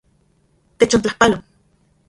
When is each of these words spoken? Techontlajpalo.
Techontlajpalo. 0.79 1.37